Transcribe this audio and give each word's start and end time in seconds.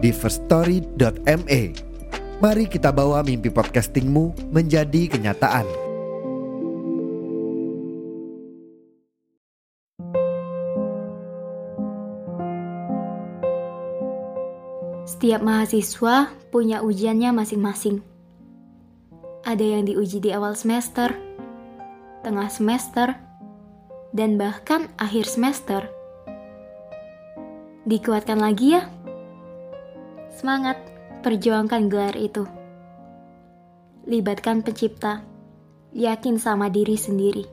di 0.00 0.10
firststory.me. 0.10 1.62
Mari 2.40 2.64
kita 2.72 2.88
bawa 2.88 3.20
mimpi 3.20 3.52
podcastingmu 3.52 4.48
menjadi 4.48 5.12
kenyataan. 5.12 5.68
Setiap 15.04 15.44
mahasiswa 15.44 16.32
punya 16.48 16.80
ujiannya 16.80 17.36
masing-masing. 17.36 18.00
Ada 19.44 19.76
yang 19.76 19.84
diuji 19.84 20.16
di 20.16 20.32
awal 20.32 20.56
semester, 20.56 21.12
tengah 22.24 22.48
semester, 22.48 23.20
dan 24.16 24.40
bahkan 24.40 24.88
akhir 24.96 25.28
semester. 25.28 25.92
Dikuatkan 27.84 28.40
lagi 28.40 28.80
ya. 28.80 28.88
Semangat, 30.40 30.80
perjuangkan 31.20 31.92
gelar 31.92 32.16
itu. 32.16 32.48
Libatkan 34.08 34.64
pencipta, 34.64 35.20
yakin 35.92 36.40
sama 36.40 36.72
diri 36.72 36.96
sendiri. 36.96 37.44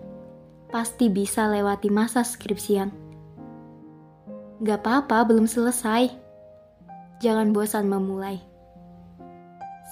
Pasti 0.71 1.11
bisa 1.11 1.51
lewati 1.51 1.91
masa 1.91 2.23
skripsian. 2.23 2.87
Gak 4.63 4.87
apa-apa, 4.87 5.27
belum 5.27 5.51
selesai. 5.51 6.15
Jangan 7.19 7.51
bosan 7.51 7.91
memulai. 7.91 8.39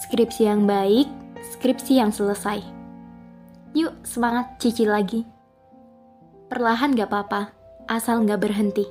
Skripsi 0.07 0.47
yang 0.47 0.63
baik, 0.63 1.11
skripsi 1.51 1.99
yang 1.99 2.15
selesai. 2.15 2.63
Yuk, 3.75 3.91
semangat 4.07 4.55
cicil 4.63 4.95
lagi. 4.95 5.27
Perlahan 6.47 6.95
gak 6.95 7.11
apa-apa, 7.11 7.51
asal 7.91 8.23
gak 8.23 8.39
berhenti. 8.39 8.87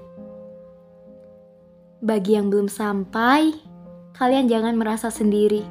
Bagi 2.05 2.37
yang 2.37 2.53
belum 2.53 2.69
sampai, 2.69 3.73
kalian 4.15 4.47
jangan 4.47 4.79
merasa 4.79 5.11
sendiri. 5.11 5.67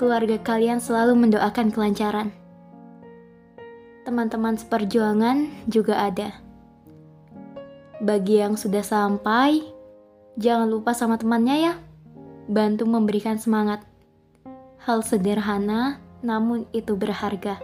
Keluarga 0.00 0.40
kalian 0.40 0.80
selalu 0.80 1.28
mendoakan 1.28 1.68
kelancaran. 1.68 2.32
Teman-teman 4.08 4.56
seperjuangan 4.56 5.68
juga 5.68 6.00
ada. 6.00 6.40
Bagi 8.00 8.40
yang 8.40 8.56
sudah 8.56 8.80
sampai, 8.80 9.64
jangan 10.40 10.68
lupa 10.68 10.96
sama 10.96 11.20
temannya 11.20 11.72
ya. 11.72 11.74
Bantu 12.48 12.88
memberikan 12.88 13.36
semangat. 13.36 13.84
Hal 14.84 15.00
sederhana, 15.00 16.00
namun 16.20 16.68
itu 16.76 16.96
berharga. 16.96 17.60